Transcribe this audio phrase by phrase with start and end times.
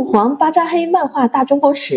[0.00, 1.94] 吾皇巴扎黑漫画大中国史》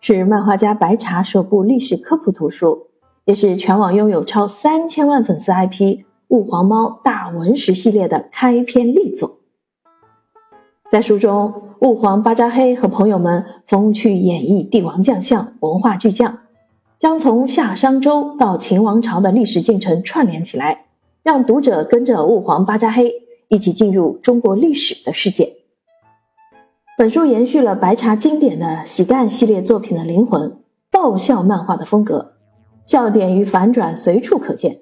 [0.00, 2.88] 是漫画家白茶首部历史科普图书，
[3.26, 5.80] 也是全网拥有超三千万粉丝 IP
[6.26, 9.38] 《吾皇猫大文史》系列的开篇力作。
[10.90, 16.40] 在书中，吾皇巴扎黑和朋友们风趣演绎帝王将相、文化巨匠，
[16.98, 20.86] 将从夏商周到秦王朝的历史进程串联起来，
[21.22, 23.14] 让读者跟着吾皇巴扎黑
[23.46, 25.58] 一起进入中国历史的世界。
[26.96, 30.58] 本书延续了白茶经典的喜干系列作品的灵魂，
[30.92, 32.34] 爆笑漫画的风格，
[32.86, 34.78] 笑点与反转随处可见。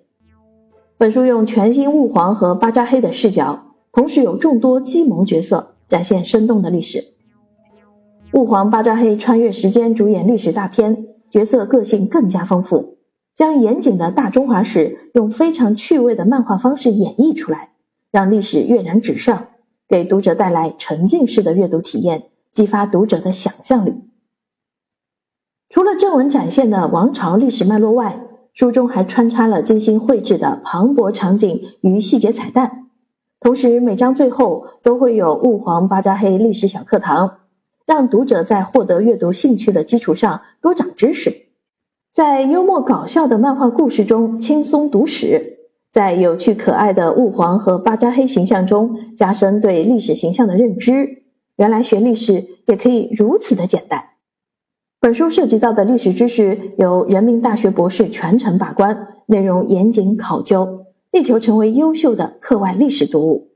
[0.98, 3.62] 本书用全新吾皇和巴扎黑的视角，
[3.92, 7.02] 同时有众多激萌角色，展现生动的历史。
[8.34, 12.98] 吾皇巴扎黑穿越时间，主演历史大片，角色个性更加丰富，
[13.34, 17.70] 将严谨的大中华史用非常趣味的漫画方式演绎出来，
[18.10, 19.46] 让历史跃然纸上。
[19.92, 23.92] 给读者带来沉浸式的阅读体验，激发读者的想象力。
[25.68, 28.18] 除了正文展现的王朝历史脉络外，
[28.54, 32.88] 书中还穿插了精心绘制的磅礴场景与细节彩蛋。
[33.38, 37.40] 同时，每章最后都会有吾皇巴扎黑历史小课堂，
[37.84, 41.48] 让读者在获得阅读兴趣的基础上多长知识。
[42.14, 45.51] 在幽默搞笑的漫画故事中轻松读史。
[45.92, 51.24] 在有趣可爱的雾皇和巴扎黑形象中，加深对历史形象的认知。
[51.56, 54.02] 原来学历史也可以如此的简单。
[54.98, 63.51] 本书涉及到的历史知识由人民大学博士全程把关，内容严谨考究，力求成为优秀的课外历史读物。